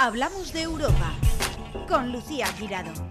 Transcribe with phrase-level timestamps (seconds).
[0.00, 1.12] Hablamos de Europa
[1.88, 3.07] con Lucía Girado.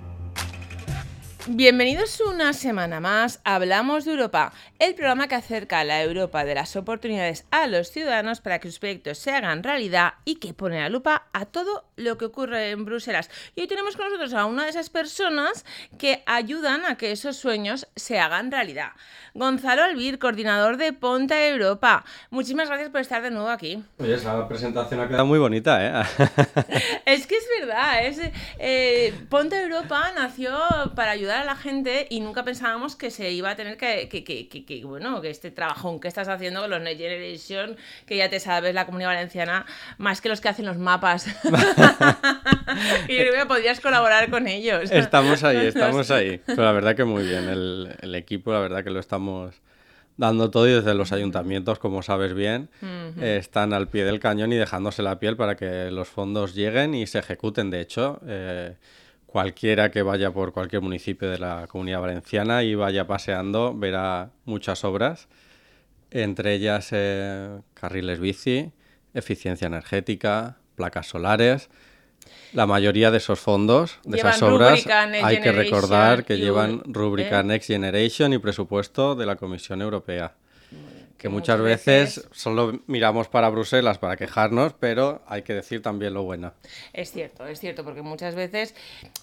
[1.50, 6.44] Bienvenidos una semana más a Hablamos de Europa, el programa que acerca a la Europa
[6.44, 10.54] de las oportunidades a los ciudadanos para que sus proyectos se hagan realidad y que
[10.54, 13.30] pone la lupa a todo lo que ocurre en Bruselas.
[13.56, 15.64] Y hoy tenemos con nosotros a una de esas personas
[15.98, 18.92] que ayudan a que esos sueños se hagan realidad.
[19.34, 22.04] Gonzalo Albir, coordinador de Ponta Europa.
[22.30, 23.82] Muchísimas gracias por estar de nuevo aquí.
[24.00, 26.04] Oye, esa presentación ha quedado muy bonita, ¿eh?
[27.06, 28.20] es que es verdad, es,
[28.60, 30.60] eh, Ponta Europa nació
[30.96, 34.24] para ayudar a la gente y nunca pensábamos que se iba a tener que, que,
[34.24, 38.30] que, que bueno, que este trabajón que estás haciendo con los Next Generation, que ya
[38.30, 39.66] te sabes la comunidad valenciana,
[39.98, 41.28] más que los que hacen los mapas.
[43.08, 44.92] y creo que podrías colaborar con ellos.
[44.92, 46.42] Estamos ahí, estamos ahí.
[46.46, 49.62] Pero la verdad que muy bien, el, el equipo, la verdad que lo estamos
[50.18, 52.70] dando todo y desde los ayuntamientos, como sabes bien,
[53.22, 56.96] eh, están al pie del cañón y dejándose la piel para que los fondos lleguen
[56.96, 57.70] y se ejecuten.
[57.70, 58.76] De hecho, eh,
[59.38, 64.84] cualquiera que vaya por cualquier municipio de la comunidad valenciana y vaya paseando verá muchas
[64.84, 65.28] obras,
[66.10, 68.72] entre ellas eh, carriles bici,
[69.14, 71.70] eficiencia energética, placas solares.
[72.52, 74.84] La mayoría de esos fondos, de esas obras,
[75.22, 77.44] hay que recordar que llevan rúbrica ¿eh?
[77.44, 80.34] Next Generation y presupuesto de la Comisión Europea
[81.18, 86.24] que muchas veces solo miramos para Bruselas para quejarnos, pero hay que decir también lo
[86.24, 86.54] bueno.
[86.94, 88.76] Es cierto, es cierto, porque muchas veces,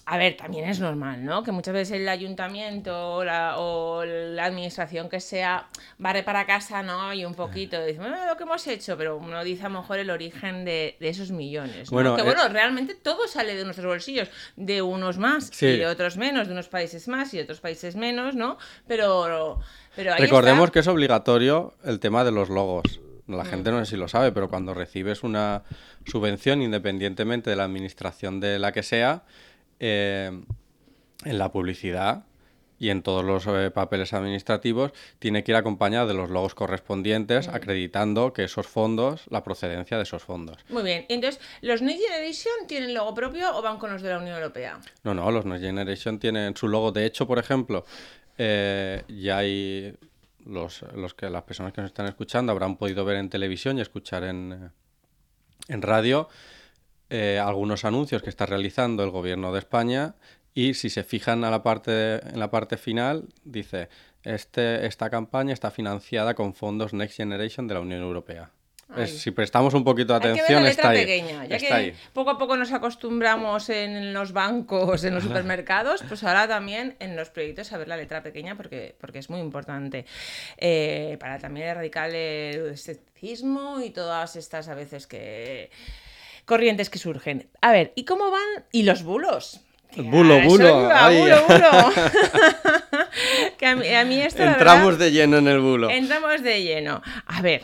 [0.05, 1.43] a ver, también es normal, ¿no?
[1.43, 6.83] Que muchas veces el ayuntamiento o la, o la administración que sea barre para casa,
[6.83, 7.13] ¿no?
[7.13, 9.99] Y un poquito, dice, bueno, lo que hemos hecho, pero uno dice a lo mejor
[9.99, 11.91] el origen de, de esos millones.
[11.91, 11.95] ¿no?
[11.95, 15.87] Bueno, que bueno, eh, realmente todo sale de nuestros bolsillos, de unos más y de
[15.87, 18.57] otros menos, de unos países más y de otros países menos, ¿no?
[18.87, 19.59] Pero
[19.97, 22.99] Recordemos que es obligatorio el tema de los logos.
[23.27, 23.47] La mm.
[23.47, 25.63] gente no sé si lo sabe, pero cuando recibes una
[26.05, 29.23] subvención, independientemente de la administración de la que sea,
[29.79, 30.31] eh,
[31.23, 32.25] en la publicidad
[32.77, 37.47] y en todos los eh, papeles administrativos tiene que ir acompañado de los logos correspondientes,
[37.47, 37.55] mm.
[37.55, 40.57] acreditando que esos fondos, la procedencia de esos fondos.
[40.69, 41.05] Muy bien.
[41.09, 44.79] Entonces, ¿los Next Generation tienen logo propio o van con los de la Unión Europea?
[45.03, 46.91] No, no, los Next Generation tienen su logo.
[46.91, 47.85] De hecho, por ejemplo,
[48.37, 49.95] eh, ya hay
[50.45, 53.81] los, los, que las personas que nos están escuchando habrán podido ver en televisión y
[53.81, 54.71] escuchar en,
[55.67, 56.29] en radio
[57.09, 60.15] eh, algunos anuncios que está realizando el gobierno de España
[60.53, 63.89] y si se fijan a la parte, en la parte final dice
[64.23, 68.51] este, esta campaña está financiada con fondos Next Generation de la Unión Europea
[69.07, 70.99] si prestamos un poquito de atención, está ahí.
[70.99, 76.23] Pequeña, ya que poco a poco nos acostumbramos en los bancos, en los supermercados, pues
[76.23, 80.05] ahora también en los proyectos a ver la letra pequeña porque, porque es muy importante
[80.57, 85.71] eh, para también erradicar el escepticismo y todas estas a veces que
[86.45, 87.47] corrientes que surgen.
[87.61, 88.65] A ver, ¿y cómo van?
[88.71, 89.61] ¿Y los bulos?
[89.97, 90.89] Bulo, bulo.
[90.89, 91.93] bulo, bulo.
[93.57, 95.89] que a mí, esto, Entramos de lleno en el bulo.
[95.89, 97.01] Entramos de lleno.
[97.25, 97.63] A ver,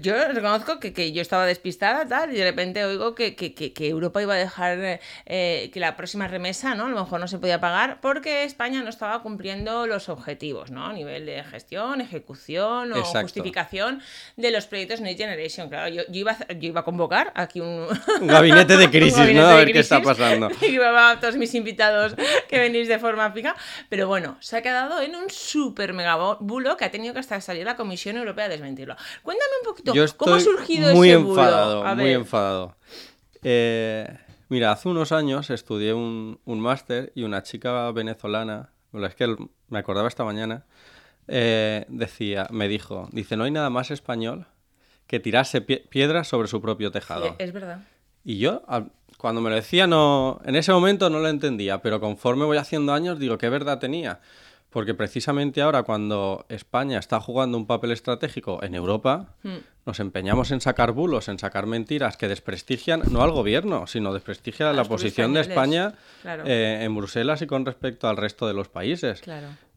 [0.00, 3.88] yo reconozco que, que, yo estaba despistada tal, y de repente oigo que, que, que
[3.88, 6.86] Europa iba a dejar eh, que la próxima remesa, ¿no?
[6.86, 10.86] A lo mejor no se podía pagar porque España no estaba cumpliendo los objetivos, ¿no?
[10.86, 14.02] A nivel de gestión, ejecución o justificación
[14.36, 15.68] de los proyectos Next Generation.
[15.68, 17.86] Claro, yo, yo, iba, yo iba a convocar aquí un...
[18.20, 19.46] un gabinete de crisis, ¿no?
[19.46, 20.50] A ver qué está pasando.
[20.60, 22.14] Y iba a todos mis invitados
[22.48, 23.56] que venís de forma fija.
[23.88, 27.40] Pero bueno, se ha quedado en un super mega bulo que ha tenido que hasta
[27.40, 28.96] salir la Comisión Europea a desmentirlo.
[29.22, 31.96] Cuéntame un poquito cómo ha surgido muy ese enfadado, bulo.
[31.96, 32.76] Muy enfadado.
[33.42, 34.18] Eh,
[34.48, 39.36] mira, hace unos años estudié un, un máster y una chica venezolana, es que
[39.68, 40.64] me acordaba esta mañana,
[41.28, 44.46] eh, decía, me dijo, dice, no hay nada más español
[45.06, 47.28] que tirarse piedras sobre su propio tejado.
[47.28, 47.80] Sí, es verdad.
[48.28, 48.62] Y yo,
[49.18, 52.92] cuando me lo decía, no, en ese momento no lo entendía, pero conforme voy haciendo
[52.92, 54.18] años digo, ¿qué verdad tenía?
[54.70, 59.58] Porque precisamente ahora, cuando España está jugando un papel estratégico en Europa, hmm.
[59.86, 64.74] nos empeñamos en sacar bulos, en sacar mentiras que desprestigian no al gobierno, sino desprestigian
[64.74, 65.94] la posición de España
[66.24, 69.22] eh, en Bruselas y con respecto al resto de los países.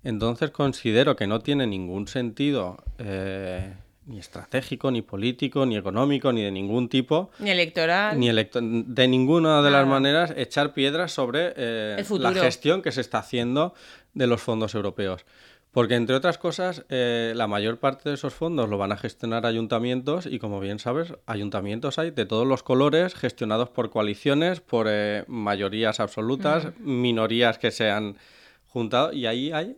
[0.04, 2.84] Entonces considero que no tiene ningún sentido.
[2.98, 3.76] Eh,
[4.10, 7.30] ni estratégico, ni político, ni económico, ni de ningún tipo.
[7.40, 8.20] Ni electoral.
[8.20, 13.20] Ni de ninguna de las maneras echar piedras sobre eh, la gestión que se está
[13.20, 13.76] haciendo
[14.14, 15.26] de los fondos europeos.
[15.72, 19.46] Porque, entre otras cosas, eh, la mayor parte de esos fondos lo van a gestionar
[19.46, 24.88] ayuntamientos y, como bien sabes, ayuntamientos hay de todos los colores, gestionados por coaliciones, por
[24.90, 28.18] eh, mayorías absolutas, minorías que se han
[28.66, 29.78] juntado y ahí hay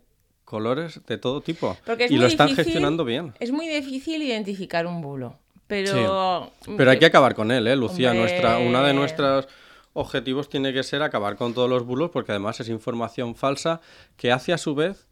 [0.52, 1.78] colores de todo tipo.
[2.10, 3.34] y lo están gestionando bien.
[3.40, 5.38] Es muy difícil identificar un bulo.
[5.66, 8.14] Pero, pero hay que acabar con él, ¿eh, Lucía?
[8.14, 9.48] Nuestra, una de nuestras
[9.94, 13.80] objetivos tiene que ser acabar con todos los bulos porque además es información falsa
[14.18, 15.08] que hace a su vez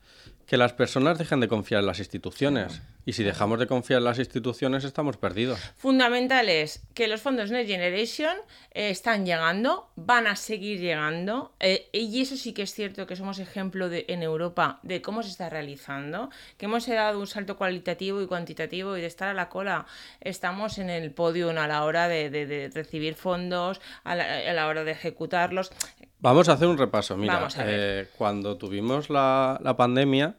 [0.49, 2.81] que las personas dejen de confiar en las instituciones.
[3.05, 5.59] Y si dejamos de confiar en las instituciones, estamos perdidos.
[5.77, 8.35] Fundamental es que los fondos Next Generation
[8.71, 13.15] eh, están llegando, van a seguir llegando, eh, y eso sí que es cierto que
[13.15, 17.55] somos ejemplo de, en Europa de cómo se está realizando, que hemos dado un salto
[17.55, 19.85] cualitativo y cuantitativo y de estar a la cola,
[20.19, 25.71] estamos en el podio a la hora de, recibir fondos, a la, hora de ejecutarlos.
[26.19, 27.15] Vamos a hacer un repaso.
[27.15, 30.35] Mira, eh, cuando tuvimos la, la pandemia,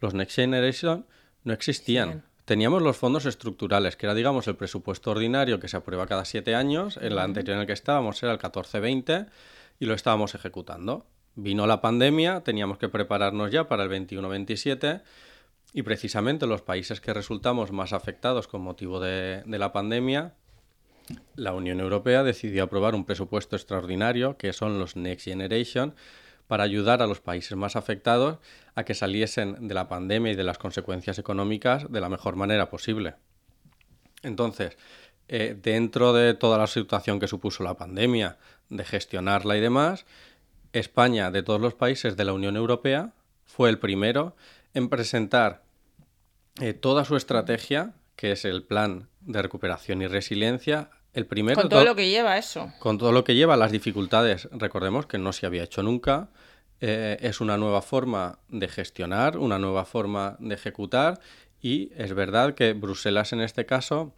[0.00, 1.06] los Next Generation
[1.44, 2.24] no existían.
[2.44, 6.54] Teníamos los fondos estructurales, que era, digamos, el presupuesto ordinario que se aprueba cada siete
[6.54, 6.98] años.
[7.00, 9.28] En la anterior en el que estábamos era el 14-20
[9.80, 11.06] y lo estábamos ejecutando.
[11.36, 15.02] Vino la pandemia, teníamos que prepararnos ya para el 21-27
[15.72, 20.34] y precisamente los países que resultamos más afectados con motivo de, de la pandemia,
[21.36, 25.94] la Unión Europea decidió aprobar un presupuesto extraordinario, que son los Next Generation,
[26.46, 28.38] para ayudar a los países más afectados
[28.74, 32.68] a que saliesen de la pandemia y de las consecuencias económicas de la mejor manera
[32.68, 33.14] posible.
[34.22, 34.76] Entonces,
[35.28, 40.06] eh, dentro de toda la situación que supuso la pandemia, de gestionarla y demás,
[40.72, 43.12] España, de todos los países de la Unión Europea,
[43.44, 44.36] fue el primero
[44.74, 45.62] en presentar
[46.60, 51.68] eh, toda su estrategia, que es el plan de recuperación y resiliencia, el primero, con
[51.68, 52.72] todo lo que lleva eso.
[52.80, 56.28] Con todo lo que lleva, las dificultades, recordemos que no se había hecho nunca.
[56.80, 61.20] Eh, es una nueva forma de gestionar, una nueva forma de ejecutar
[61.64, 64.12] y es verdad que Bruselas en este caso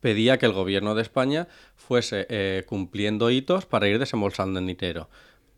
[0.00, 5.08] pedía que el gobierno de España fuese eh, cumpliendo hitos para ir desembolsando en dinero.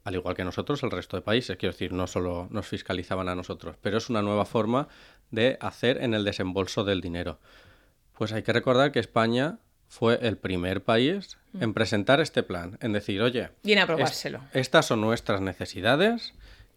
[0.05, 3.35] Al igual que nosotros, el resto de países, quiero decir, no solo nos fiscalizaban a
[3.35, 4.87] nosotros, pero es una nueva forma
[5.33, 7.41] de hacer en el desembolso del dinero.
[8.21, 12.93] Pues hay que recordar que España fue el primer país en presentar este plan, en
[12.93, 14.43] decir, oye, viene a aprobárselo.
[14.53, 16.35] estas son nuestras necesidades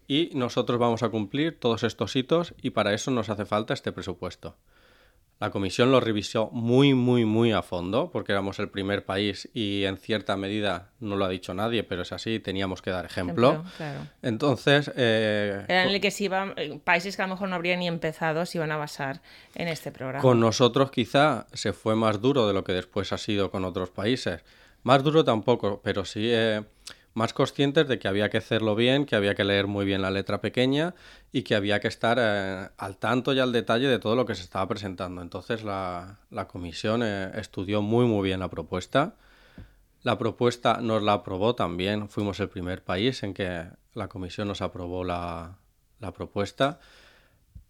[0.08, 3.92] y nosotros vamos a cumplir todos estos hitos y para eso nos hace falta este
[3.92, 4.56] presupuesto.
[5.40, 9.84] La comisión lo revisó muy, muy, muy a fondo, porque éramos el primer país y
[9.84, 13.64] en cierta medida no lo ha dicho nadie, pero es así, teníamos que dar ejemplo.
[14.22, 14.90] Entonces...
[14.96, 17.80] Eh, Era en el que se iban, eh, países que a lo mejor no habrían
[17.80, 19.22] ni empezado se iban a basar
[19.54, 20.22] en este programa.
[20.22, 23.90] Con nosotros quizá se fue más duro de lo que después ha sido con otros
[23.90, 24.44] países.
[24.82, 26.28] Más duro tampoco, pero sí...
[26.30, 26.62] Eh,
[27.14, 30.10] más conscientes de que había que hacerlo bien, que había que leer muy bien la
[30.10, 30.94] letra pequeña
[31.32, 34.34] y que había que estar eh, al tanto y al detalle de todo lo que
[34.34, 35.22] se estaba presentando.
[35.22, 36.18] Entonces la,
[36.48, 39.14] comisión eh, estudió muy muy bien la propuesta.
[40.02, 42.08] La propuesta nos la aprobó también.
[42.08, 43.64] Fuimos el primer país en que
[43.94, 45.56] la comisión nos aprobó la,
[46.14, 46.80] propuesta.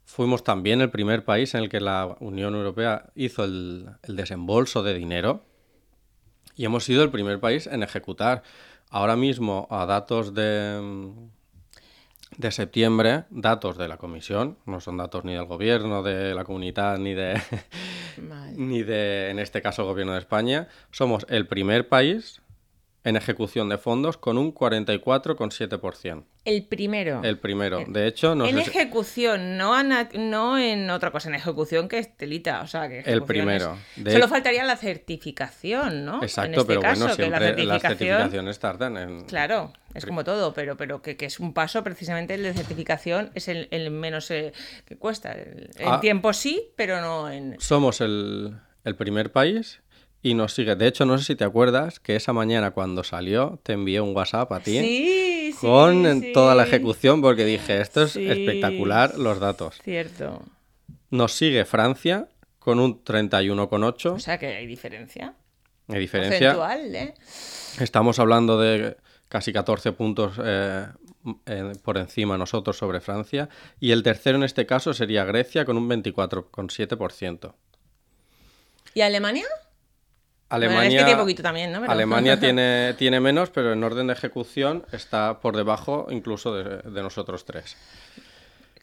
[0.04, 4.82] Fuimos también el primer país en el que la Unión Europea hizo el, el desembolso
[4.82, 5.44] de dinero.
[6.56, 8.42] Y hemos sido el primer país en ejecutar.
[8.90, 11.12] Ahora mismo, a datos de,
[12.36, 16.98] de septiembre, datos de la comisión, no son datos ni del gobierno, de la comunidad,
[16.98, 17.40] ni de,
[18.56, 22.40] ni de, en este caso, el gobierno de España, somos el primer país
[23.04, 26.24] en ejecución de fondos con un 44,7%.
[26.46, 27.20] El primero.
[27.22, 27.84] El primero.
[27.86, 29.74] De hecho, no En ejecución, no,
[30.14, 32.62] no en otra cosa, en ejecución que es telita.
[32.62, 33.78] O sea, que El primero.
[34.10, 36.22] Solo faltaría la certificación, ¿no?
[36.22, 39.24] Exacto, este pero bueno, siempre las certificaciones tardan en.
[39.26, 43.48] Claro, es como todo, pero, pero que, es un paso precisamente el de certificación, es
[43.48, 44.52] el, menos eh,
[44.86, 45.34] que cuesta.
[45.34, 46.00] En ah.
[46.00, 47.56] tiempo sí, pero no en.
[47.60, 49.80] Somos el, el primer país
[50.24, 50.74] y nos sigue.
[50.74, 54.16] De hecho, no sé si te acuerdas que esa mañana cuando salió te envié un
[54.16, 59.78] WhatsApp a ti con toda la ejecución porque dije, esto es espectacular los datos.
[59.84, 60.42] Cierto.
[61.10, 62.26] Nos sigue Francia
[62.58, 64.12] con un 31,8.
[64.12, 65.34] O sea que hay diferencia.
[65.88, 66.56] Hay diferencia.
[66.74, 67.14] ¿eh?
[67.78, 68.96] Estamos hablando de
[69.28, 70.86] casi 14 puntos eh,
[71.82, 73.50] por encima nosotros sobre Francia.
[73.78, 77.52] Y el tercero en este caso sería Grecia con un 24,7%.
[78.94, 79.44] ¿Y Alemania?
[80.54, 86.54] Alemania, también, Alemania tiene, tiene menos, pero en orden de ejecución está por debajo incluso
[86.54, 87.76] de, nosotros tres.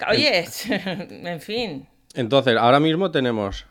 [0.10, 1.88] Oye, en, fin.
[2.14, 3.66] Entonces, ahora mismo tenemos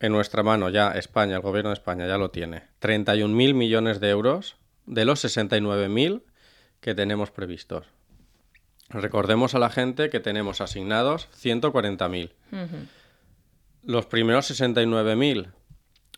[0.00, 4.10] en nuestra mano ya España, el gobierno de España ya lo tiene, 31.000 millones de
[4.10, 4.56] euros
[4.86, 6.22] de los 69.000
[6.80, 7.86] que tenemos previstos.
[8.90, 12.30] Recordemos a la gente que tenemos asignados 140.000.
[13.82, 15.52] Los primeros 69.000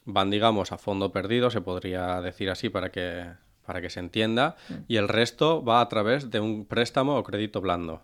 [0.06, 3.26] van, digamos, a fondo perdido, se podría decir así para que,
[3.66, 4.56] para que se entienda,
[4.88, 8.02] y el resto va a través de un préstamo o crédito blando.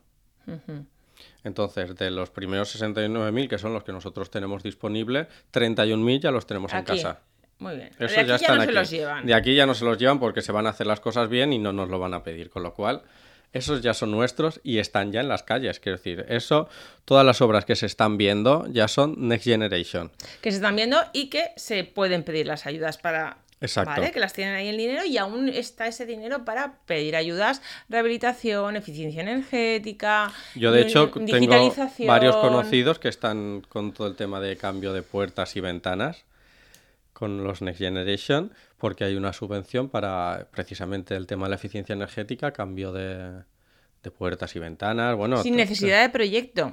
[1.45, 6.47] Entonces, de los primeros 69.000, que son los que nosotros tenemos disponibles, 31.000 ya los
[6.47, 7.21] tenemos en casa.
[7.59, 7.91] Muy bien.
[7.99, 8.73] Eso de aquí ya, están no aquí.
[8.73, 9.27] se los llevan.
[9.27, 11.53] De aquí ya no se los llevan porque se van a hacer las cosas bien
[11.53, 12.51] y no nos lo van a pedir.
[12.51, 13.03] Con lo cual,
[13.53, 15.79] esos ya son nuestros y están ya en las calles.
[15.81, 16.69] Quiero decir, eso,
[17.05, 20.11] todas las obras que se están viendo ya son Next Generation.
[20.41, 23.39] Que se están viendo y que se pueden pedir las ayudas para.
[23.61, 23.93] Exacto.
[23.93, 24.11] ¿Vale?
[24.11, 28.75] Que las tienen ahí el dinero y aún está ese dinero para pedir ayudas, rehabilitación,
[28.75, 30.33] eficiencia energética.
[30.57, 31.73] Yo, de hecho, di- tengo
[32.07, 36.25] varios conocidos que están con todo el tema de cambio de puertas y ventanas
[37.13, 38.53] con los Next Generation,
[38.83, 43.45] porque hay una subvención para precisamente el tema de la eficiencia energética, cambio de,
[44.03, 45.15] de puertas y ventanas.
[45.15, 46.73] Bueno, Sin necesidad de proyecto.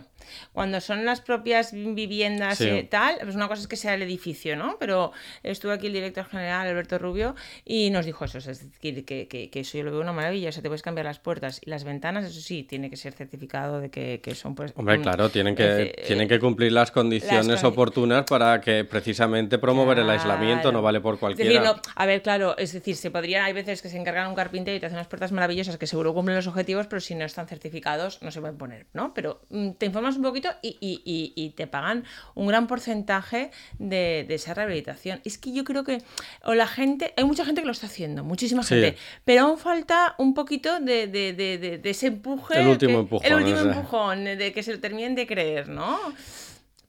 [0.53, 2.69] Cuando son las propias viviendas Sí.
[2.69, 4.77] y tal, pues una cosa es que sea el edificio, ¿no?
[4.79, 5.11] Pero
[5.43, 9.49] estuvo aquí el director general, Alberto Rubio, y nos dijo eso, es decir, que, que-
[9.49, 11.69] que eso yo lo veo una maravilla, o sea, te puedes cambiar las puertas y
[11.69, 14.73] las ventanas, eso sí, tiene que ser certificado de que, que son pues...
[14.75, 18.83] Hombre, mm, claro, tienen que, eh, tienen que cumplir las condiciones condi- oportunas para que
[18.85, 20.81] precisamente promover el aislamiento no Claro.
[20.81, 21.49] vale por cualquiera.
[21.51, 24.35] decir, no- a ver, claro, es decir, se podría, hay veces que se encargan un
[24.35, 27.25] carpintero y te hacen unas puertas maravillosas que seguro cumplen los objetivos, pero si no
[27.25, 29.13] están certificados no se pueden poner, ¿no?
[29.13, 32.03] Pero mm, te informas un poquito y, y- y- y te pagan
[32.35, 35.21] un gran porcentaje de, de esa rehabilitación.
[35.25, 36.01] Es que yo creo que,
[36.43, 38.75] o la gente, hay mucha gente que lo está haciendo, muchísima Sí.
[38.75, 42.59] gente, pero aún falta un poquito de, de- de- ese empuje.
[42.59, 45.97] El último que- empujón, El último empujón, de que se lo terminen de creer, ¿no?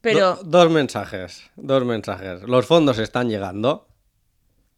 [0.01, 0.37] Pero...
[0.37, 2.43] Do- dos mensajes, dos mensajes.
[2.43, 3.87] Los fondos están llegando,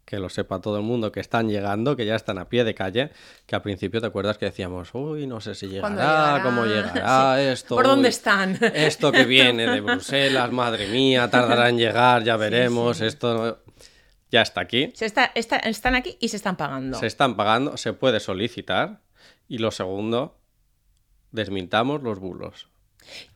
[0.05, 2.75] que lo sepa todo el mundo que están llegando, que ya están a pie de
[2.75, 3.11] calle,
[3.47, 6.43] que al principio te acuerdas que decíamos, uy, no sé si ¿Cuándo llegará, llegará?
[6.43, 7.43] cómo llegará Sí.
[7.45, 7.75] esto.
[7.77, 8.59] ¿Por dónde están?
[8.75, 13.63] Esto que viene de Bruselas, madre mía, tardará en llegar, ya veremos, esto
[14.31, 14.93] ya está aquí.
[14.95, 16.99] Se está, está- están aquí y se están pagando.
[16.99, 19.01] Se están pagando, se puede solicitar.
[19.49, 20.41] Y lo segundo,
[21.31, 22.69] desmintamos los bulos.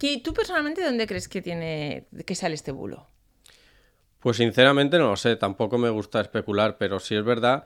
[0.00, 3.08] ¿Y tú personalmente de dónde crees que tiene que sale este bulo?
[4.26, 7.64] Pues sinceramente no lo sé, tampoco me gusta especular, pero sí es verdad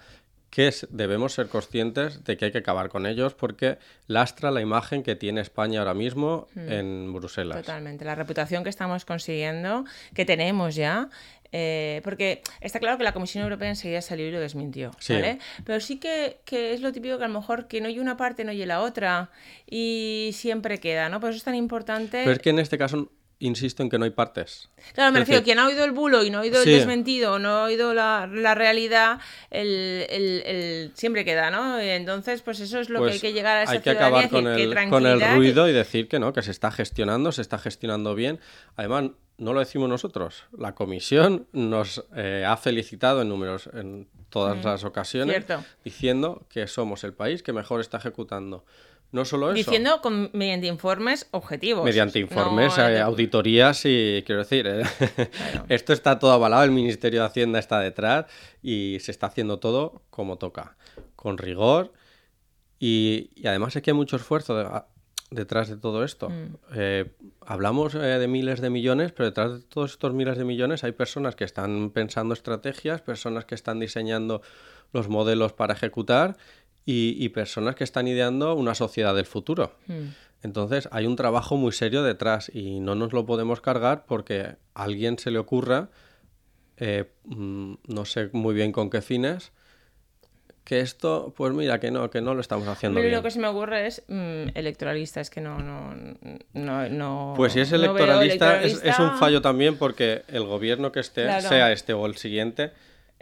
[0.50, 5.02] que debemos ser conscientes de que hay que acabar con ellos porque lastra la imagen
[5.02, 7.56] que tiene España ahora mismo en Bruselas.
[7.62, 8.04] Totalmente.
[8.04, 11.08] La reputación que estamos consiguiendo, que tenemos ya,
[11.50, 15.14] eh, porque está claro que la Comisión Europea enseguida salió y lo desmintió, Sí.
[15.14, 15.38] ¿vale?
[15.64, 18.18] Pero sí que, que es lo típico que a lo mejor que no hay una
[18.18, 19.30] parte, no hay la otra,
[19.66, 21.20] y siempre queda, ¿no?
[21.20, 22.18] Por eso es tan importante...
[22.18, 23.10] Pero es que en este caso
[23.40, 24.70] insisto en que no hay partes.
[24.94, 26.70] Claro, me Es refiero, decir, quien ha oído el bulo y no ha oído Sí.
[26.70, 29.18] el desmentido, no ha oído la, la realidad,
[29.50, 31.78] el, el- el- siempre queda, ¿no?
[31.80, 34.28] Entonces, pues eso es lo que pues hay que llegar a esa hay que acabar
[34.30, 37.42] con que el, con el ruido y decir que no, que se está gestionando, se
[37.42, 38.38] está gestionando bien.
[38.76, 40.44] Además, no lo decimos nosotros.
[40.56, 45.64] La comisión nos eh, ha felicitado en números en todas las ocasiones cierto.
[45.82, 48.64] diciendo que somos el país que mejor está ejecutando.
[49.12, 49.54] No solo eso.
[49.54, 51.84] Diciendo con- mediante informes objetivos.
[51.84, 54.82] Mediante informes, No, eh, auditorías y quiero decir, eh,
[55.68, 58.26] esto está todo avalado, el Ministerio de Hacienda está detrás
[58.62, 60.76] y se está haciendo todo como toca,
[61.16, 61.92] con rigor
[62.78, 64.86] y, y además es que hay mucho esfuerzo de- a-
[65.30, 66.28] detrás de todo esto.
[66.28, 66.56] Mm.
[66.74, 67.12] Eh,
[67.46, 71.36] hablamos de miles de millones, pero detrás de todos estos miles de millones hay personas
[71.36, 74.42] que están pensando estrategias, personas que están diseñando
[74.92, 76.36] los modelos para ejecutar
[76.86, 79.74] y, y personas que están ideando una sociedad del futuro.
[79.86, 80.08] mm.
[80.42, 84.56] Entonces hay un trabajo muy serio detrás y no nos lo podemos cargar porque a
[84.84, 85.90] alguien se le ocurra,
[86.78, 89.52] eh, mm, no sé muy bien con qué fines,
[90.64, 93.18] que esto, pues mira, que no, que no lo estamos haciendo Hombre, bien.
[93.18, 95.94] Lo que se me ocurre es mm, electoralista, es que no, no,
[96.54, 99.12] no, no- Pues si es no veo electoralista, es- Es, electoralista.
[99.12, 101.48] un fallo también porque el gobierno que esté, Claro.
[101.48, 102.72] sea este o el siguiente,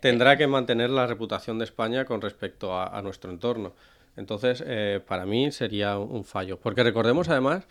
[0.01, 3.73] tendrá que mantener la reputación de España con respecto a, a nuestro entorno.
[4.17, 6.59] Entonces, eh, para mí sería un fallo.
[6.59, 7.65] Porque recordemos además,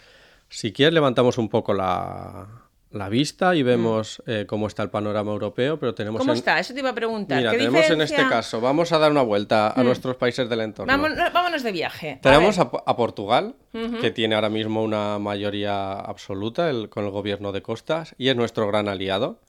[0.50, 2.48] si quieres levantamos un poco la,
[2.92, 6.20] la vista y vemos eh, cómo está el panorama europeo, pero tenemos...
[6.20, 6.22] Mm.
[6.22, 6.58] ¿Cómo en- está?
[6.58, 7.38] Eso te iba a preguntar.
[7.40, 10.62] Mira, ¿Qué tenemos en este caso, vamos a dar una vuelta a nuestros países del
[10.62, 10.90] entorno.
[10.92, 12.20] Vámonos, vámonos de viaje.
[12.22, 13.56] Tenemos a, a Portugal,
[14.02, 18.36] que tiene ahora mismo una mayoría absoluta el- con el gobierno de Costas y es
[18.38, 19.40] nuestro gran aliado.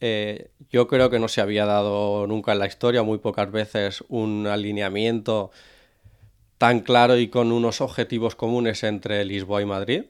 [0.00, 4.02] Eh, yo creo que no se había dado nunca en la historia, muy pocas veces,
[4.08, 5.50] un alineamiento
[6.58, 10.04] tan claro y con unos objetivos comunes entre Lisboa y Madrid.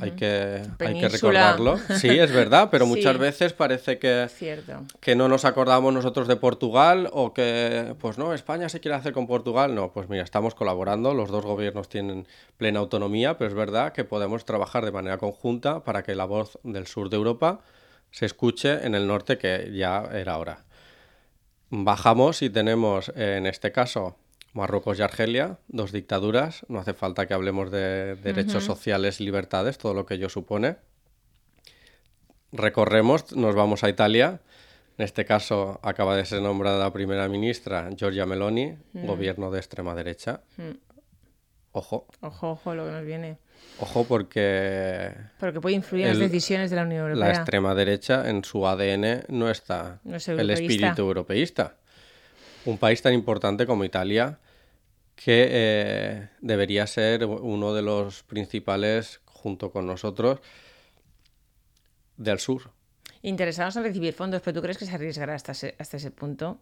[0.00, 0.26] Hay que,
[0.62, 1.08] hay que Península.
[1.56, 1.76] recordarlo.
[1.98, 3.18] Sí, es verdad, pero muchas Sí.
[3.18, 4.84] veces parece que, Cierto.
[5.00, 9.12] que no nos acordamos nosotros de Portugal o que, pues no, España se quiere hacer
[9.12, 9.74] con Portugal.
[9.74, 14.04] No, pues mira, estamos colaborando, los dos gobiernos tienen plena autonomía, pero es verdad que
[14.04, 17.58] podemos trabajar de manera conjunta para que la voz del sur de Europa
[18.12, 20.64] se escuche en el norte, que ya era hora.
[21.70, 24.16] Bajamos y tenemos en este caso
[24.52, 29.78] Marruecos y Argelia, dos dictaduras, no hace falta que hablemos de derechos sociales y libertades,
[29.78, 30.76] todo lo que ello supone.
[32.52, 34.40] Recorremos, nos vamos a Italia,
[34.98, 40.42] En este caso acaba de ser nombrada primera ministra Giorgia Meloni, gobierno de extrema derecha.
[41.72, 43.38] Ojo, Ojo, ojo, lo que nos viene.
[43.78, 47.28] Ojo porque Porque puede influir en las decisiones de la Unión Europea.
[47.28, 51.76] la extrema derecha en su ADN no está No es el espíritu europeísta.
[52.64, 54.38] Un país tan importante como Italia
[55.14, 60.40] que eh, debería ser uno de los principales, junto con nosotros,
[62.16, 62.70] del sur.
[63.22, 66.60] Interesados en recibir fondos, pero ¿tú crees que se arriesgará hasta ese, hasta ese punto?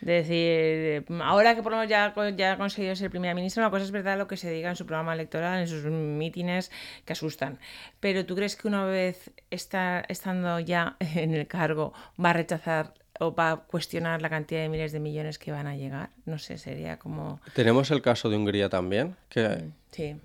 [0.00, 3.70] De decir, ahora que por lo menos ya, ya ha conseguido ser primera ministra, una
[3.70, 6.70] cosa es verdad lo que se diga en su programa electoral, en sus mítines
[7.04, 7.58] que asustan.
[8.00, 12.94] Pero ¿tú crees que una vez está, estando ya en el cargo va a rechazar
[13.20, 16.10] o va a cuestionar la cantidad de miles de millones que van a llegar?
[16.26, 17.40] No sé, sería como...
[17.54, 20.16] Tenemos el caso de Hungría también, que, Sí,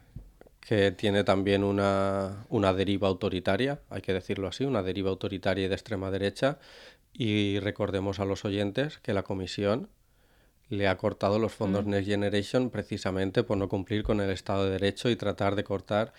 [0.65, 5.67] que tiene también una, una deriva autoritaria, hay que decirlo así, una deriva autoritaria y
[5.67, 6.57] de extrema derecha.
[7.13, 9.89] Y recordemos a los oyentes que la comisión
[10.69, 14.71] le ha cortado los fondos Next Generation precisamente por no cumplir con el Estado de
[14.71, 16.13] Derecho y tratar de cortar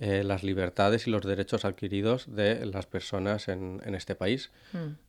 [0.00, 4.50] eh, las libertades y los derechos adquiridos de las personas en, en este país.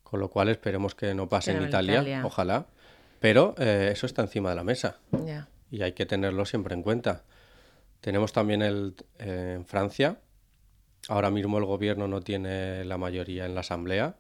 [0.04, 2.26] Con lo cual esperemos que no pase en Italia, Italia.
[2.26, 2.66] ojalá.
[3.20, 5.00] Pero eh, eso está encima de la mesa
[5.72, 7.24] y hay que tenerlo siempre en cuenta.
[8.02, 10.18] Tenemos también el, eh, en Francia,
[11.08, 14.16] ahora mismo el gobierno no tiene la mayoría en la Asamblea.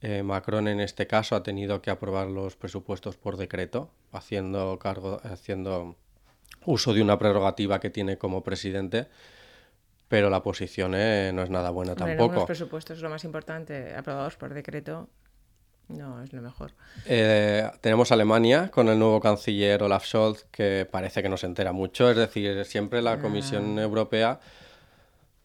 [0.00, 5.20] Eh, Macron en este caso ha tenido que aprobar los presupuestos por decreto, haciendo cargo,
[5.24, 5.96] haciendo
[6.64, 9.08] uso de una prerrogativa que tiene como presidente,
[10.08, 12.22] pero la posición eh, no es nada buena tampoco.
[12.22, 15.08] algunos presupuestos es lo más importante, aprobados por decreto,
[15.88, 16.72] no es lo mejor.
[17.06, 21.72] Eh, tenemos Alemania con el nuevo canciller Olaf Scholz, que parece que no se entera
[21.72, 22.10] mucho.
[22.10, 24.38] Es decir, siempre la Comisión Europea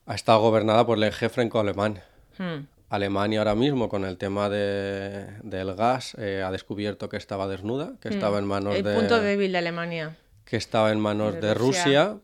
[0.05, 2.01] ha estado gobernada por el eje franco-alemán.
[2.37, 2.65] Hmm.
[2.95, 7.93] Alemania ahora mismo, con el tema de- del gas, eh, ha descubierto que estaba desnuda,
[7.99, 8.75] que estaba en manos.
[8.75, 10.15] El de punto débil de Alemania.
[10.45, 11.83] que estaba en manos de de Rusia.
[11.85, 12.17] Rusia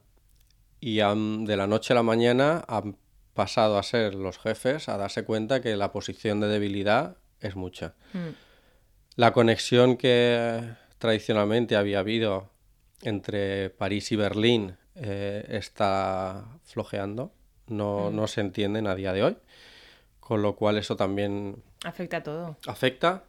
[0.81, 2.97] y han- de la noche a la mañana han
[3.33, 7.95] pasado a ser los jefes a darse cuenta que la posición de debilidad es mucha.
[8.13, 8.33] Hmm.
[9.15, 10.61] La conexión que
[10.99, 12.49] tradicionalmente había habido
[13.01, 17.31] entre París y Berlín eh, está flojeando,
[17.67, 19.37] no, no se entienden a día de hoy,
[20.29, 22.57] con lo cual eso también Afecta a todo.
[22.67, 23.23] afecta.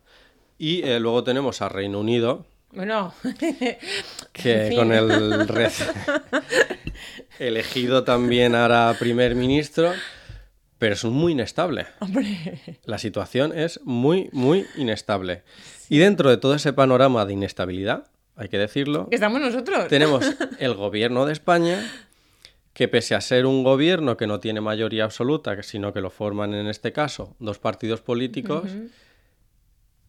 [0.59, 3.13] Y eh, luego tenemos a Reino Unido, Bueno,
[4.33, 4.79] que En fin.
[4.79, 5.47] con el
[7.39, 9.93] elegido también ahora primer ministro,
[10.79, 11.87] pero es muy inestable.
[12.01, 15.43] hombre, La situación es muy, muy inestable.
[15.89, 19.89] Y dentro de todo ese panorama de inestabilidad, hay que decirlo, que estamos nosotros.
[19.89, 20.25] tenemos
[20.59, 21.83] el gobierno de España,
[22.73, 26.55] que pese a ser un gobierno que no tiene mayoría absoluta, sino que lo forman
[26.55, 28.71] en este caso dos partidos políticos,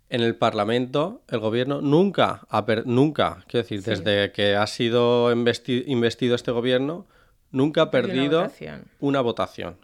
[0.09, 5.83] en el Parlamento el gobierno nunca, ha nunca, quiero decir, desde que ha sido investi-
[5.87, 7.07] investido este gobierno,
[7.51, 8.83] nunca ha una perdido votación.
[8.99, 9.77] una votación.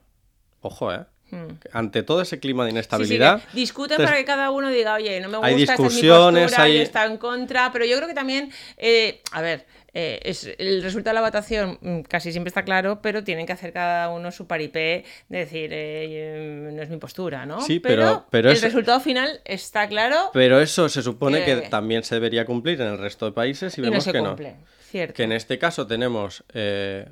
[0.62, 1.06] Ojo, ¿eh?
[1.30, 1.48] Hmm.
[1.74, 5.20] Ante todo ese clima de Sí, sí, inestabilidad, discuten para que cada uno diga, oye,
[5.20, 7.96] no me gusta, hay esta es mi discusiones, postura, hay- está en contra, pero yo
[7.98, 12.32] creo que también, eh, a ver, eh, es, el resultado de la votación mm, casi
[12.32, 16.82] siempre está claro, pero tienen que hacer cada uno su paripé de decir, eh, no
[16.82, 17.62] es mi postura, ¿no?
[17.62, 21.69] Sí, pero- pero el es- resultado final está claro pero eso se supone que que-
[21.69, 24.19] también se debería cumplir en el resto de países y y no vemos se que
[24.19, 24.56] cumple.
[24.82, 25.13] Cierto.
[25.15, 27.10] Que en este caso tenemos eh,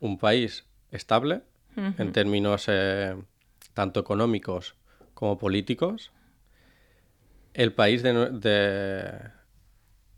[0.00, 1.40] un país estable
[1.76, 3.16] en términos eh,
[3.72, 4.76] tanto económicos
[5.14, 6.12] como políticos.
[7.52, 9.20] El país de-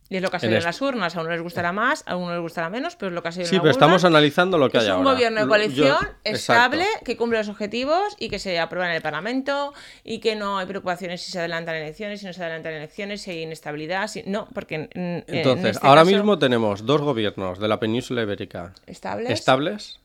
[0.09, 1.16] Y es lo que ha en sido en, las urnas.
[1.16, 3.33] A unos les gustará más, a unos les gustará menos, pero es lo que ha
[3.33, 5.11] Sí, en la pero estamos analizando lo que Es hay un ahora.
[5.12, 7.05] gobierno de coalición yo- estable, Exacto.
[7.05, 9.73] que cumple los objetivos y que se aprueba en el Parlamento
[10.05, 13.33] y que no hay preocupaciones si se adelantan elecciones, si no se adelantan elecciones, si
[13.33, 14.07] hay inestabilidad.
[14.07, 14.23] Si...
[14.27, 17.81] No, porque en, en- en Entonces, este ahora caso, mismo tenemos dos gobiernos de la
[17.81, 19.31] península ibérica estables.
[19.31, 20.01] estables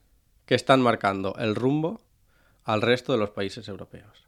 [0.48, 2.02] que están marcando el rumbo
[2.64, 4.26] al resto de los países europeos.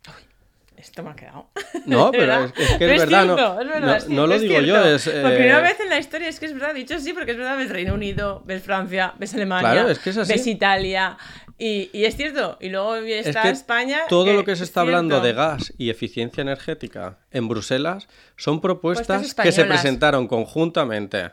[0.83, 1.47] Esto me ha quedado.
[1.85, 4.59] No, ¿De pero es, es que es verdad, no, cierto, es verdad, no, lo digo
[4.59, 4.75] yo.
[4.75, 7.37] Por eh, primera vez en la historia es que es verdad, dicho sí, porque es
[7.37, 10.33] verdad, ves Reino Unido, ves Francia, ves Alemania, Claro, es que es así.
[10.33, 11.17] ves Italia,
[11.57, 12.57] y, y es cierto.
[12.59, 14.01] Y luego Es está que España.
[14.09, 18.59] todo lo que se es está hablando de gas y eficiencia energética en Bruselas son
[18.59, 21.31] propuestas que se presentaron conjuntamente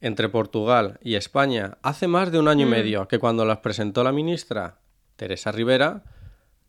[0.00, 2.68] entre Portugal y España hace más de un año Mm.
[2.68, 4.78] y medio, que cuando las presentó la ministra
[5.16, 6.04] Teresa Rivera,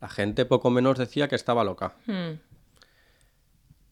[0.00, 1.94] la gente poco menos decía que estaba loca.
[2.06, 2.38] Hmm,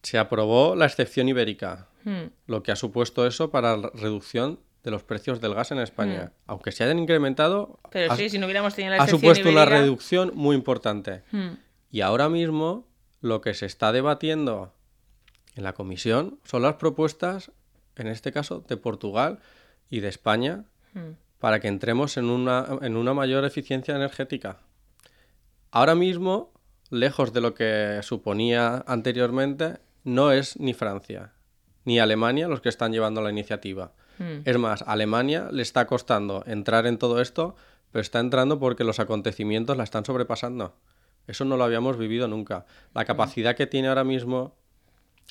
[0.03, 2.25] Se aprobó la excepción ibérica, hmm.
[2.47, 6.33] lo que ha supuesto eso para la reducción de los precios del gas en España.
[6.47, 9.64] Aunque se hayan incrementado, Pero ha- sí, si no hubiéramos tenido la ha supuesto una
[9.64, 11.23] reducción muy importante.
[11.33, 11.55] Hmm.
[11.90, 12.87] Y ahora mismo
[13.21, 14.73] lo que se está debatiendo
[15.57, 17.51] en la comisión son las propuestas,
[17.97, 19.40] en este caso, de Portugal
[19.90, 20.64] y de España,
[21.40, 24.59] para que entremos en una, en una mayor eficiencia energética.
[25.71, 26.53] Ahora mismo,
[26.91, 31.33] lejos de lo que suponía anteriormente, no es ni Francia
[31.89, 33.93] ni Alemania los que están llevando la iniciativa.
[34.19, 34.43] Mm.
[34.45, 37.57] Es más, Alemania le está costando entrar en todo esto,
[37.91, 40.77] pero está entrando porque los acontecimientos la están sobrepasando.
[41.27, 42.67] Eso no lo habíamos vivido nunca.
[42.93, 44.55] La capacidad que tiene ahora mismo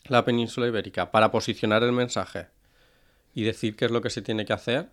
[0.07, 2.47] la península ibérica para posicionar el mensaje
[3.35, 4.89] y decir qué es lo que se tiene que hacer,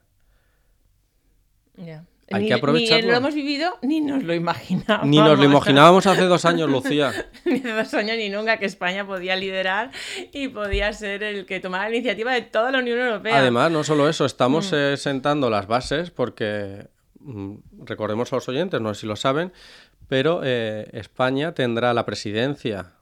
[1.76, 2.04] Ya.
[2.30, 3.04] Hay ni, que aprovecharlo.
[3.04, 5.06] Ni lo hemos vivido ni nos lo imaginábamos.
[5.06, 7.12] ni nos lo imaginábamos hace dos años, Lucía.
[7.44, 9.90] ni hace dos años ni nunca que España podía liderar
[10.32, 13.38] y podía ser el que tomara la iniciativa de toda la Unión Europea.
[13.38, 16.88] Además, no solo eso, estamos eh, sentando las bases porque,
[17.20, 19.52] mm, recordemos a los oyentes, no sé si lo saben,
[20.08, 22.92] pero eh, España tendrá la presidencia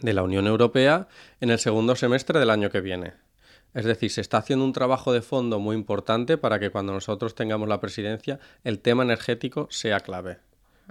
[0.00, 1.08] de la Unión Europea
[1.40, 3.14] en el segundo semestre del año que viene.
[3.74, 7.34] Es decir, se está haciendo un trabajo de fondo muy importante para que cuando nosotros
[7.34, 10.38] tengamos la presidencia el tema energético sea clave.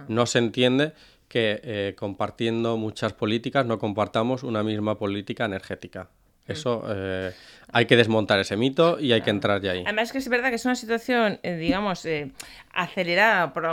[0.08, 0.94] No se entiende
[1.28, 6.08] que eh, compartiendo muchas políticas no compartamos una misma política energética.
[6.46, 7.32] Eso eh,
[7.72, 9.82] hay que desmontar ese mito y hay que entrar ya ahí.
[9.86, 12.32] Además que es verdad que es una situación, eh, digamos, eh,
[12.72, 13.64] acelerada por,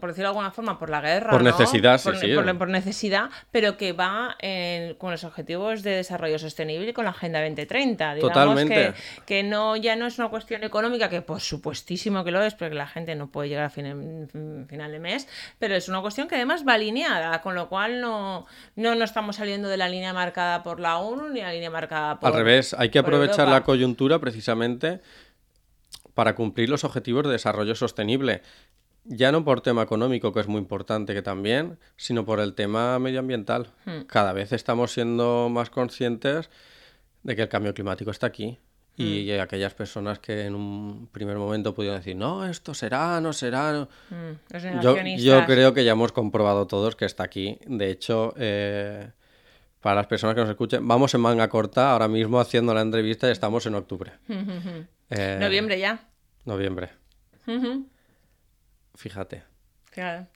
[0.00, 1.30] por decirlo de alguna forma por la guerra.
[1.30, 1.50] Por ¿no?
[1.50, 2.34] necesidad, sí, por, sí.
[2.34, 7.04] Por, por necesidad, pero que va en- con los objetivos de desarrollo sostenible y con
[7.04, 8.14] la Agenda 2030.
[8.14, 8.74] Digamos Totalmente.
[8.74, 12.54] Que, que no, ya no es una cuestión económica, que por supuestísimo que lo es,
[12.54, 16.00] porque la gente no puede llegar a fin- fin- final de mes, pero es una
[16.00, 19.88] cuestión que además va alineada, con lo cual no, no, no estamos saliendo de la
[19.88, 23.48] línea marcada por la ONU ni la línea marcada por Al revés, hay que aprovechar
[23.48, 25.00] la coyuntura precisamente
[26.14, 28.42] para cumplir los objetivos de desarrollo sostenible.
[29.04, 32.98] Ya no por tema económico, que es muy importante que también, sino por el tema
[32.98, 33.68] medioambiental.
[33.86, 34.00] Hmm.
[34.06, 36.50] Cada vez estamos siendo más conscientes
[37.22, 38.58] de que el cambio climático está aquí.
[38.96, 39.40] Y Hmm.
[39.40, 43.72] aquellas personas que en un primer momento pudieron decir, no, esto será, no será.
[43.72, 43.88] no".
[44.10, 45.24] Mm, los Yo, negacionistas.
[45.24, 47.58] yo creo que ya hemos comprobado todos que está aquí.
[47.66, 49.12] De hecho, eh,
[49.80, 53.28] para las personas que nos escuchen, vamos en manga corta ahora mismo haciendo la entrevista
[53.28, 54.12] y estamos en octubre.
[55.10, 56.00] Eh, Noviembre ya.
[56.44, 56.90] Noviembre,
[58.94, 59.42] fíjate.
[59.90, 60.26] Claro.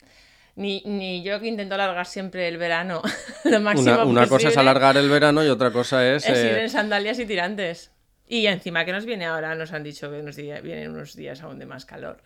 [0.57, 3.03] Ni, ni yo que intento alargar siempre el verano
[3.45, 6.27] lo máximo Una, una cosa es alargar el verano y otra cosa es...
[6.27, 7.91] es ir eh, en sandalias y tirantes.
[8.35, 11.59] Y encima que nos viene ahora, nos han dicho que nos vienen unos días aún
[11.59, 12.17] de más calor.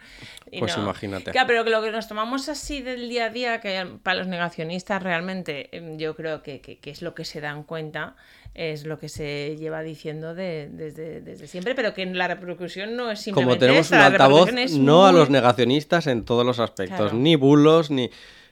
[0.53, 1.33] Y Pues imagínate.
[1.33, 4.29] Claro, pero que lo que nos tomamos así del día a día, que para los
[4.29, 8.15] negacionistas realmente em, yo creo que, que- que es lo que se dan cuenta,
[8.55, 13.11] es lo que se lleva diciendo de- desde, desde siempre, pero que la repercusión no
[13.11, 16.99] es simplemente como tenemos esta, un altavoz, no a los negacionistas en todos los aspectos,
[16.99, 17.15] Claro.
[17.17, 18.11] ni bulos, ni...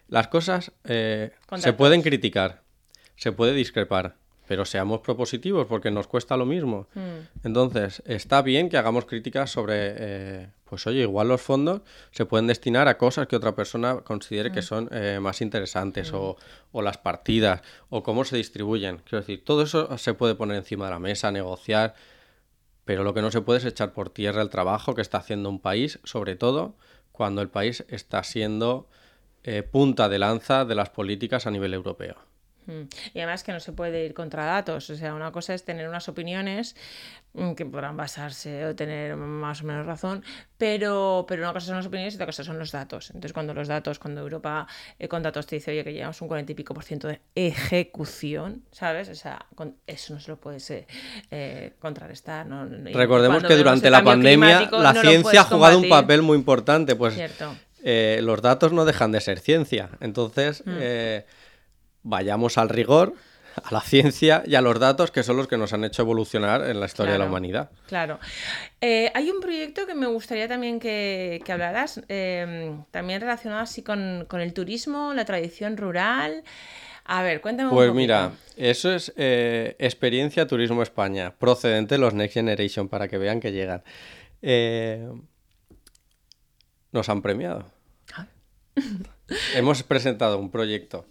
[0.09, 2.63] Las cosas eh, se pueden criticar,
[3.15, 6.87] se puede discrepar, pero seamos propositivos porque nos cuesta lo mismo.
[6.95, 7.47] Mm.
[7.47, 12.47] Entonces, está bien que hagamos críticas sobre, eh, pues oye, igual los fondos se pueden
[12.47, 14.53] destinar a cosas que otra persona considere Mm.
[14.53, 16.37] que son eh, más interesantes o,
[16.73, 18.99] o las partidas o cómo se distribuyen.
[18.99, 21.95] Quiero decir, todo eso se puede poner encima de la mesa, negociar,
[22.85, 25.49] pero lo que no se puede es echar por tierra el trabajo que está haciendo
[25.49, 26.77] un país, sobre todo
[27.13, 28.89] cuando el país está siendo
[29.45, 32.17] eh, punta de lanza de las políticas a nivel europeo.
[32.67, 32.83] Mm.
[33.15, 34.91] Y además que no se puede ir contra datos.
[34.91, 36.77] O sea, una cosa es tener unas opiniones
[37.35, 40.25] mm, que podrán basarse o tener más o menos razón,
[40.59, 43.11] pero, pero una cosa son las opiniones y otra cosa son los datos.
[43.11, 44.67] Entonces, cuando los datos, cuando Europa
[44.99, 47.21] eh, con datos te dice, oye, que llevamos un 40 y pico por ciento de
[47.35, 49.09] ejecución, ¿sabes?
[49.09, 50.87] O sea, con eso no se lo puedes eh,
[51.31, 52.47] eh, contrarrestar.
[52.47, 52.67] ¿no?
[52.67, 57.15] Recordemos que durante la pandemia la no ciencia ha jugado un papel muy importante, pues
[57.83, 59.91] eh, los datos no dejan de ser ciencia.
[60.01, 60.79] Entonces, Mm.
[62.05, 63.15] Vayamos al rigor,
[63.63, 66.69] a la ciencia y a los datos que son los que nos han hecho evolucionar
[66.69, 67.71] en la historia de la humanidad.
[67.89, 68.21] Claro.
[68.81, 73.83] Eh, hay un proyecto que me gustaría también que, que hablaras, eh, también relacionado así
[73.83, 76.45] con, con el turismo, la tradición rural.
[77.05, 82.15] A ver, cuéntame un Pues mira, eso es eh, Experiencia Turismo España, procedente de los
[82.15, 83.83] Next Generation, para que vean que llegan.
[84.41, 85.07] Eh,
[86.93, 87.67] nos han premiado.
[88.15, 88.27] Ah.
[89.55, 91.07] Hemos presentado un proyecto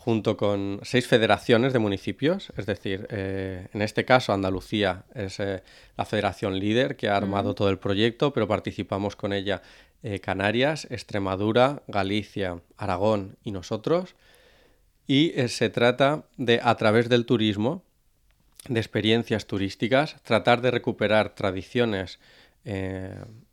[0.00, 5.62] junto con seis federaciones de municipios, es decir, eh, en este caso Andalucía es eh,
[5.94, 9.60] la federación líder que ha armado todo el proyecto, pero participamos con ella
[10.02, 14.16] eh, Canarias, Extremadura, Galicia, Aragón y nosotros.
[15.06, 17.82] Y se trata de, a través del turismo,
[18.70, 22.18] de experiencias turísticas, tratar de recuperar tradiciones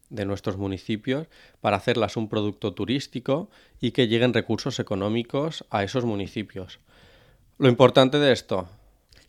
[0.10, 1.28] de nuestros municipios
[1.62, 6.80] para hacerlas un producto turístico y que lleguen recursos económicos a esos municipios.
[7.58, 8.70] Lo importante de esto,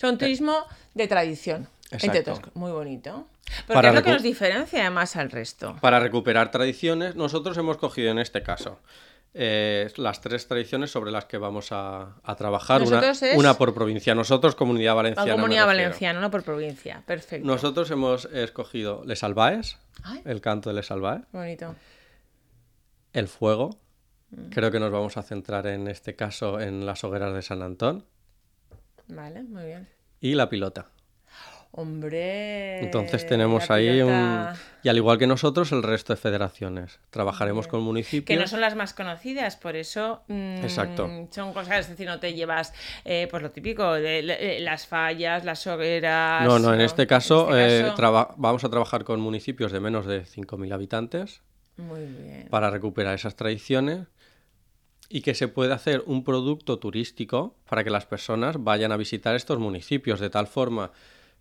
[0.01, 0.55] Son turismo
[0.95, 1.69] de tradición.
[1.91, 2.55] Entre cosas.
[2.55, 3.27] Muy bonito.
[3.67, 5.77] Porque Para es lo que nos diferencia además al resto.
[5.81, 8.79] para recuperar tradiciones, nosotros hemos cogido en este caso
[9.35, 13.75] eh, las tres tradiciones sobre las que vamos a, a trabajar, una, es- una por
[13.75, 14.15] provincia.
[14.15, 15.27] Nosotros, Comunidad La Valenciana.
[15.27, 15.85] me comunidad refiero.
[15.85, 17.03] valenciana, no por provincia.
[17.07, 17.47] Perfecto.
[17.47, 20.23] Nosotros hemos escogido Les Albaes, Ay.
[20.25, 21.75] el canto de Les Albaes, Bonito.
[23.13, 23.79] el fuego.
[24.31, 24.49] Mm.
[24.51, 28.05] Creo que nos vamos a centrar en este caso en las hogueras de San Antón
[29.09, 29.89] Vale, muy bien.
[30.21, 30.91] y la pilota.
[31.71, 32.81] Hombre.
[32.81, 34.47] Entonces tenemos ahí un...
[34.83, 36.99] Y al igual que nosotros, el resto de federaciones.
[37.11, 38.25] Trabajaremos con municipios.
[38.27, 41.09] Que no son las más conocidas, por eso mm, Exacto.
[41.31, 42.73] son cosas, es decir, no te llevas
[43.05, 46.45] eh, pues lo típico, de, le- las fallas, las hogueras.
[46.47, 49.81] No, no, en este caso, En este eh, caso, vamos a trabajar con municipios de
[49.81, 51.43] menos de 5.000 habitantes
[51.77, 52.47] Muy bien.
[52.51, 54.07] para recuperar esas tradiciones
[55.11, 59.35] y que se pueda hacer un producto turístico para que las personas vayan a visitar
[59.37, 60.91] estos municipios de tal forma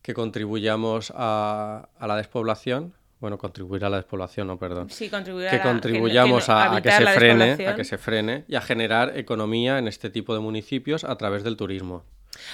[0.01, 2.93] que contribuyamos a, a la despoblación.
[3.19, 4.91] Bueno, contribuir a la despoblación, no, perdón.
[4.91, 7.83] Sí, contribuir a que la- contribuyamos que no- a, a que se frene, a que
[7.83, 12.03] se frene y a generar economía en este tipo de municipios a través del turismo.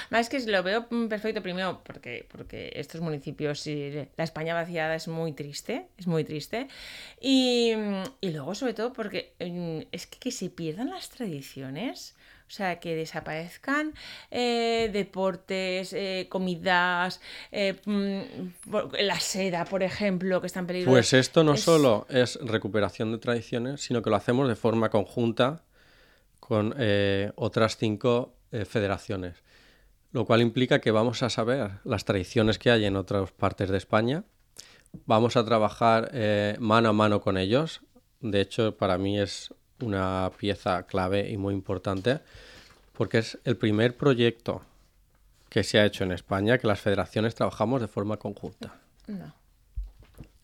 [0.09, 4.95] Más que lo veo mm, perfecto primero porque, porque estos municipios y la España vaciada
[4.95, 6.69] es muy triste, es muy triste.
[7.19, 7.73] Y,
[8.21, 12.15] y luego sobre todo porque mm, es que, que se pierdan las tradiciones.
[12.53, 13.95] O sea, que desaparezcan
[14.29, 17.19] eh, deportes, eh, comidas,
[17.51, 20.91] eh, mm, la seda, por ejemplo, que está en peligro.
[20.91, 24.91] Pues esto no Es- solo es recuperación de tradiciones, sino que lo hacemos de forma
[24.91, 25.63] conjunta
[26.39, 26.75] con
[27.37, 29.33] otras cinco federaciones.
[30.11, 33.77] Lo cual implica que vamos a saber las tradiciones que hay en otras partes de
[33.77, 34.25] España.
[35.07, 36.11] Vamos a trabajar
[36.59, 37.81] mano a mano con ellos.
[38.19, 39.51] De hecho, para mí es
[39.83, 42.19] una pieza clave y muy importante
[42.93, 44.61] porque es el primer proyecto
[45.49, 48.75] que se ha hecho en España que las federaciones trabajamos de forma conjunta.
[49.07, 49.33] No.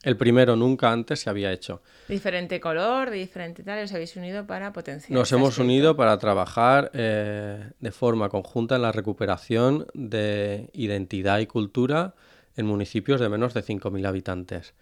[0.02, 1.82] El primero nunca antes se había hecho.
[2.08, 5.18] Diferente color, de diferente tal, os habéis unido para potenciar.
[5.18, 5.64] Nos hemos aspecto.
[5.64, 12.14] unido para trabajar eh, de forma conjunta en la recuperación de identidad y cultura
[12.56, 14.74] en municipios de menos de 5.000 habitantes.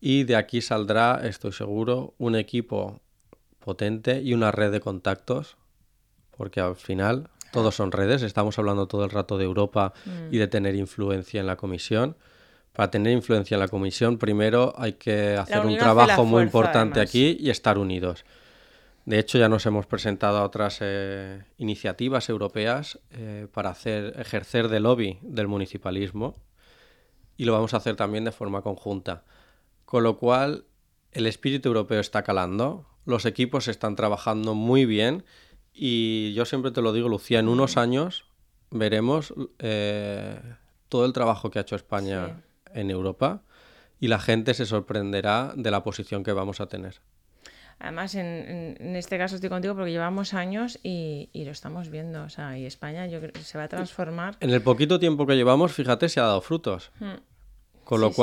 [0.00, 3.00] Y de aquí saldrá, estoy seguro, un equipo
[3.60, 5.56] potente y una red de contactos,
[6.36, 9.92] porque al final todos son redes, estamos hablando todo el rato de Europa
[10.30, 12.16] y de tener influencia en la comisión.
[12.72, 17.10] Para tener influencia en la comisión, primero hay que hacer un trabajo muy importante además.
[17.10, 18.24] aquí y estar unidos.
[19.06, 24.68] De hecho, ya nos hemos presentado a otras eh, iniciativas europeas eh, para hacer, ejercer
[24.68, 26.36] de lobby del municipalismo
[27.36, 29.24] y lo vamos a hacer también de forma conjunta.
[29.84, 30.66] Con lo cual,
[31.10, 35.24] el espíritu europeo está calando, los equipos están trabajando muy bien
[35.74, 38.24] y yo siempre te lo digo, Lucía, en unos años
[38.70, 40.40] veremos eh,
[40.88, 42.42] todo el trabajo que ha hecho España
[42.72, 43.42] en Europa
[44.00, 47.00] y la gente se sorprenderá de la posición que vamos a tener.
[47.78, 51.88] Además, en, en- en este caso estoy contigo porque llevamos años y, y lo estamos
[51.88, 52.22] viendo.
[52.24, 54.36] O sea, y España yo creo se va a transformar.
[54.40, 56.90] En el poquito tiempo que llevamos, fíjate, se ha dado frutos.
[57.84, 58.14] Con lo sí.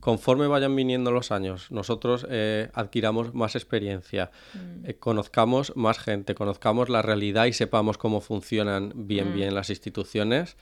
[0.00, 4.30] Conforme vayan viniendo los años, nosotros eh, adquiramos más experiencia,
[4.84, 10.56] eh, conozcamos más gente, conozcamos la realidad y sepamos cómo funcionan bien, bien las instituciones.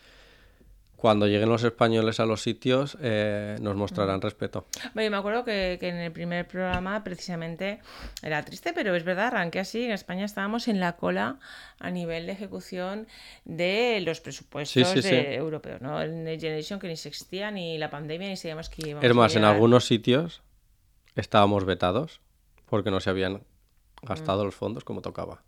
[1.04, 4.64] Cuando lleguen los españoles a los sitios, eh, nos mostrarán respeto.
[4.94, 7.80] Bueno, yo me acuerdo que, que en el primer programa precisamente
[8.22, 9.84] era triste, pero es verdad, arranqué así.
[9.84, 11.38] En España estábamos en la cola
[11.78, 13.06] a nivel de ejecución
[13.44, 15.34] de los presupuestos Sí, sí, de- sí.
[15.34, 16.00] europeos, ¿no?
[16.00, 19.10] El Next Generation que ni se existía, ni la pandemia, ni sabíamos que íbamos Es
[19.10, 19.54] a más, en llegar.
[19.56, 20.40] algunos sitios
[21.16, 22.22] estábamos vetados
[22.64, 23.42] porque no se habían
[24.00, 25.42] gastado los fondos como tocaba.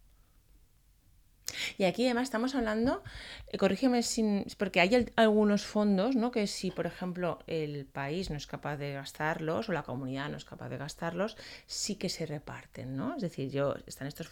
[1.79, 3.03] Y aquí además estamos hablando,
[3.49, 6.31] eh, corrígeme sin, porque hay al- algunos fondos, ¿no?
[6.31, 10.37] Que si, por ejemplo, el país no es capaz de gastarlos o la comunidad no
[10.37, 13.15] es capaz de gastarlos, sí que se reparten, ¿no?
[13.17, 14.31] Es decir, yo están estos,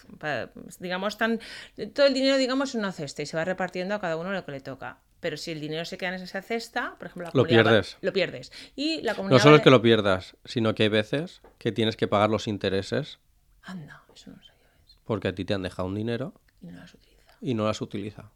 [0.81, 1.41] digamos, están
[1.95, 4.45] todo el dinero, digamos, en una cesta y se va repartiendo a cada uno lo
[4.45, 4.99] que le toca.
[5.21, 7.71] Pero si el dinero se queda en esa cesta, por ejemplo, la Lo comunidad va-
[7.71, 7.97] pierdes.
[8.03, 8.53] Lo pierdes.
[8.77, 11.97] Y la comunidad No solo es que lo pierdas, sino que hay veces que tienes
[11.97, 13.19] que pagar los intereses
[13.63, 14.69] Anda, eso no lo sabía.
[15.05, 17.14] porque a ti te han dejado un dinero Y no las utiliza.
[17.45, 18.31] Y no las utiliza.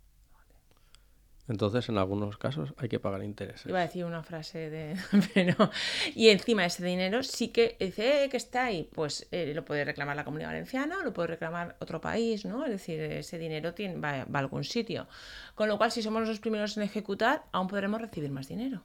[1.49, 3.65] Entonces, en algunos casos hay que pagar intereses.
[3.65, 4.97] Iba a decir una frase de.
[5.35, 5.71] Pero.
[6.15, 8.87] Y encima ese dinero sí que dice "Eh, que está ahí.
[8.95, 12.67] Pues eh, lo puede reclamar la comunidad valenciana, lo puede reclamar otro país, ¿no?
[12.67, 15.09] Es decir, ese dinero tiene, va, va a algún sitio.
[15.55, 18.83] Con lo cual, si somos los primeros en ejecutar, aún podremos recibir más dinero.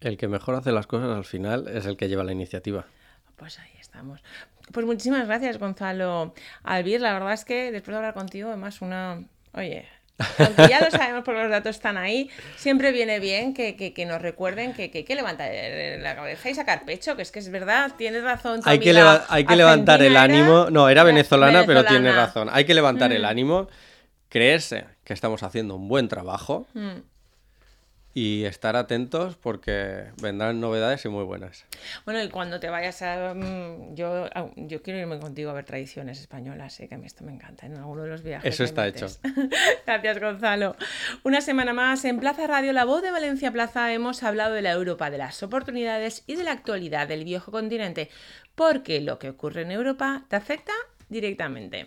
[0.00, 2.86] El que mejor hace las cosas al final es el que lleva la iniciativa.
[3.40, 4.20] Pues ahí estamos.
[4.72, 7.00] Pues muchísimas gracias, Gonzalo Albir.
[7.00, 9.24] La verdad es que después de hablar contigo, además, una.
[9.54, 9.88] Oye.
[10.38, 14.04] aunque ya lo sabemos porque los datos están ahí, siempre viene bien que, que, que
[14.04, 15.50] nos recuerden que, que, que levantar
[15.98, 18.60] la cabeza y sacar pecho, que es que es verdad, tienes razón.
[18.66, 20.68] Hay que, leva- hay que levantar el ánimo.
[20.70, 22.48] No, era venezolana, pero tiene razón.
[22.52, 23.26] Hay que levantar el Mm.
[23.26, 23.68] ánimo,
[24.28, 26.98] creerse que estamos haciendo un buen trabajo Mm.
[28.12, 31.64] Y estar atentos porque vendrán novedades y muy buenas.
[32.04, 33.34] Bueno, y cuando te vayas a...
[33.34, 37.24] mm, Yo, yo quiero irme contigo a ver tradiciones españolas, eh, que a mí esto
[37.24, 38.52] me encanta, en alguno de los viajes.
[38.52, 39.20] Eso está metes.
[39.86, 40.74] Gracias, Gonzalo.
[41.22, 44.72] Una semana más en Plaza Radio, La Voz de Valencia Plaza, hemos hablado de la
[44.72, 48.10] Europa, de las oportunidades y de la actualidad del viejo continente,
[48.54, 50.72] porque lo que ocurre en Europa te afecta
[51.08, 51.86] directamente.